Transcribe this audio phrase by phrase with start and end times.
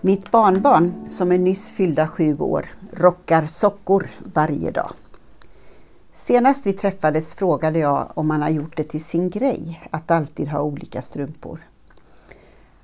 [0.00, 4.90] Mitt barnbarn, som är nyss fyllda sju år, rockar sockor varje dag.
[6.12, 10.48] Senast vi träffades frågade jag om han har gjort det till sin grej att alltid
[10.48, 11.68] ha olika strumpor.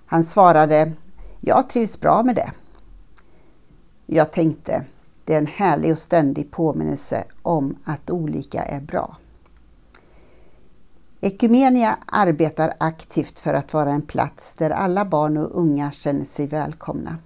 [0.07, 0.93] Han svarade,
[1.41, 2.53] jag trivs bra med det.
[4.07, 4.85] Jag tänkte,
[5.25, 9.17] det är en härlig och ständig påminnelse om att olika är bra.
[11.27, 16.47] Ekumenia arbetar aktivt för att vara en plats där alla barn och unga känner sig
[16.47, 17.17] välkomna.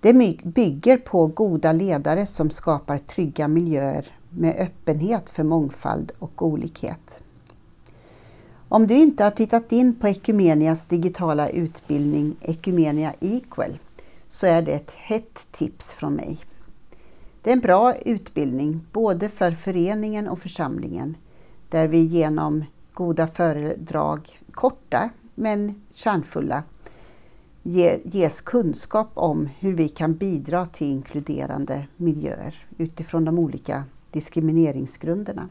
[0.00, 0.12] Det
[0.44, 7.22] bygger på goda ledare som skapar trygga miljöer med öppenhet för mångfald och olikhet.
[8.68, 13.78] Om du inte har tittat in på Ekumenias digitala utbildning Ekumenia Equal
[14.28, 16.38] så är det ett hett tips från mig.
[17.42, 21.16] Det är en bra utbildning både för föreningen och församlingen
[21.68, 26.62] där vi genom goda föredrag, korta men kärnfulla,
[28.04, 35.48] ges kunskap om hur vi kan bidra till inkluderande miljöer utifrån de olika diskrimineringsgrunderna.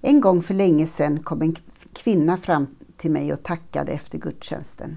[0.00, 1.54] En gång för länge sedan kom en
[1.92, 2.66] kvinna fram
[2.96, 4.96] till mig och tackade efter gudstjänsten.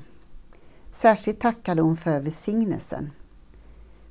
[0.91, 3.11] Särskilt tackade hon för välsignelsen.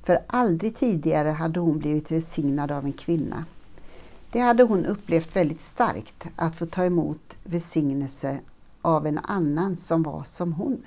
[0.03, 3.45] För aldrig tidigare hade hon blivit välsignad av en kvinna.
[4.31, 8.39] Det hade hon upplevt väldigt starkt, att få ta emot välsignelse
[8.81, 10.85] av en annan som var som hon.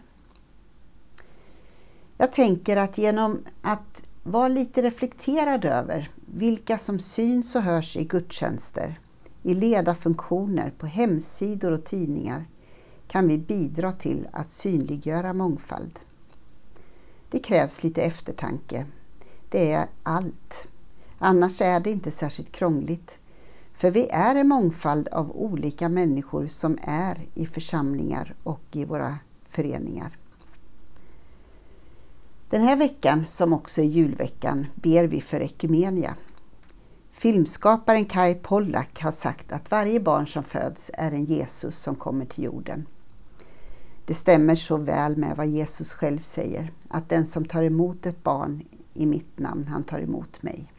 [2.18, 8.04] Jag tänker att genom att vara lite reflekterad över vilka som syns och hörs i
[8.04, 8.98] gudstjänster,
[9.42, 12.44] i ledarfunktioner, på hemsidor och tidningar
[13.08, 15.98] kan vi bidra till att synliggöra mångfald.
[17.30, 18.86] Det krävs lite eftertanke.
[19.48, 20.68] Det är allt.
[21.18, 23.18] Annars är det inte särskilt krångligt.
[23.74, 29.18] För vi är en mångfald av olika människor som är i församlingar och i våra
[29.44, 30.18] föreningar.
[32.50, 36.14] Den här veckan, som också är julveckan, ber vi för Ekumenia.
[37.12, 42.24] Filmskaparen Kai Pollak har sagt att varje barn som föds är en Jesus som kommer
[42.24, 42.86] till jorden.
[44.06, 48.22] Det stämmer så väl med vad Jesus själv säger, att den som tar emot ett
[48.22, 48.62] barn
[48.94, 50.73] i mitt namn, han tar emot mig.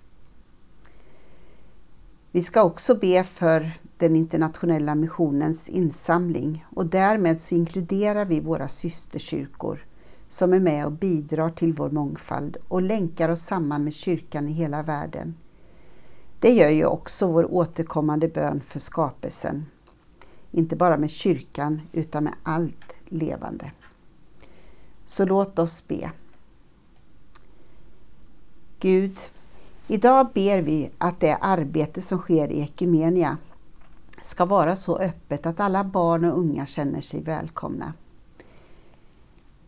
[2.36, 8.68] Vi ska också be för den internationella missionens insamling och därmed så inkluderar vi våra
[8.68, 9.86] systerkyrkor
[10.30, 14.52] som är med och bidrar till vår mångfald och länkar oss samman med kyrkan i
[14.52, 15.36] hela världen.
[16.40, 19.66] Det gör ju också vår återkommande bön för skapelsen.
[20.52, 23.72] Inte bara med kyrkan utan med allt levande.
[25.08, 26.12] Så låt oss be.
[28.80, 29.18] Gud,
[29.88, 33.38] idag ber vi att det arbete som sker i Ekumenia
[34.22, 37.94] ska vara så öppet att alla barn och unga känner sig välkomna.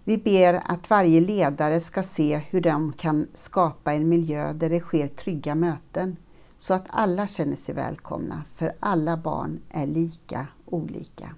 [0.04, 4.80] Vi ber att varje ledare ska se hur de kan skapa en miljö där det
[4.80, 6.18] sker trygga möten
[6.60, 11.36] så att alla känner sig välkomna, för alla barn är lika olika.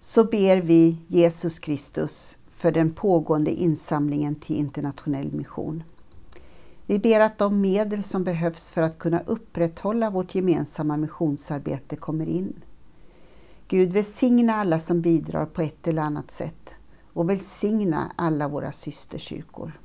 [0.00, 5.82] Så ber vi Jesus Kristus för den pågående insamlingen till internationell mission.
[6.86, 12.28] Vi ber att de medel som behövs för att kunna upprätthålla vårt gemensamma missionsarbete kommer
[12.28, 12.62] in.
[13.68, 16.74] Gud välsigna alla som bidrar på ett eller annat sätt
[17.12, 19.80] och välsigna alla våra systerkyrkor.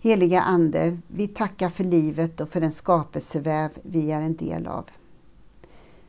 [0.00, 4.84] Heliga Ande, vi tackar för livet och för den skapelseväv vi är en del av.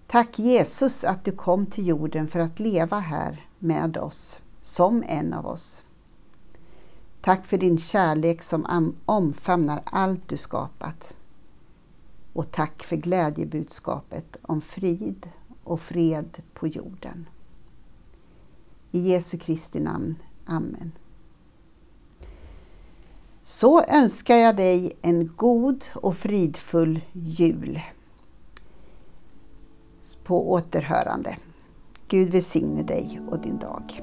[0.07, 5.33] Tack Jesus att du kom till jorden för att leva här med oss, som en
[5.33, 5.84] av oss.
[7.25, 11.16] Tack för din kärlek som omfamnar allt du skapat.
[12.34, 15.30] Och tack för glädjebudskapet om frid
[15.63, 17.30] och fred på jorden.
[18.91, 20.16] I Jesu Kristi namn.
[20.45, 20.92] Amen.
[23.44, 27.81] Så önskar jag dig en god och fridfull jul.
[30.24, 31.38] På återhörande.
[32.07, 34.01] Gud välsigne dig och din dag.